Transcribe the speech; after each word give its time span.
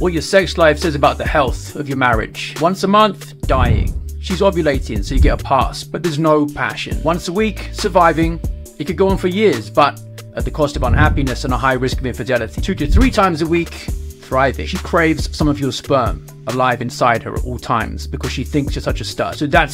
What 0.00 0.14
your 0.14 0.22
sex 0.22 0.56
life 0.56 0.78
says 0.78 0.94
about 0.94 1.18
the 1.18 1.26
health 1.26 1.76
of 1.76 1.86
your 1.86 1.98
marriage. 1.98 2.56
Once 2.58 2.84
a 2.84 2.88
month, 2.88 3.38
dying. 3.46 3.92
She's 4.22 4.40
ovulating, 4.40 5.04
so 5.04 5.14
you 5.14 5.20
get 5.20 5.38
a 5.38 5.44
pass, 5.44 5.84
but 5.84 6.02
there's 6.02 6.18
no 6.18 6.46
passion. 6.46 7.02
Once 7.02 7.28
a 7.28 7.32
week, 7.34 7.68
surviving. 7.74 8.40
It 8.78 8.86
could 8.86 8.96
go 8.96 9.10
on 9.10 9.18
for 9.18 9.28
years, 9.28 9.68
but 9.68 10.00
at 10.36 10.46
the 10.46 10.50
cost 10.50 10.74
of 10.76 10.84
unhappiness 10.84 11.44
and 11.44 11.52
a 11.52 11.58
high 11.58 11.74
risk 11.74 11.98
of 11.98 12.06
infidelity. 12.06 12.62
Two 12.62 12.74
to 12.76 12.86
three 12.86 13.10
times 13.10 13.42
a 13.42 13.46
week, 13.46 13.68
thriving. 13.68 14.66
She 14.66 14.78
craves 14.78 15.36
some 15.36 15.48
of 15.48 15.60
your 15.60 15.70
sperm 15.70 16.26
alive 16.46 16.80
inside 16.80 17.22
her 17.24 17.34
at 17.34 17.44
all 17.44 17.58
times 17.58 18.06
because 18.06 18.32
she 18.32 18.42
thinks 18.42 18.74
you're 18.74 18.82
such 18.82 19.02
a 19.02 19.04
stud. 19.04 19.36
So 19.36 19.46
that's 19.46 19.68